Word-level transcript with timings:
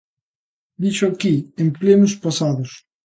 Díxoo 0.81 1.09
aquí, 1.11 1.35
en 1.61 1.67
plenos 1.79 2.13
pasados. 2.23 2.71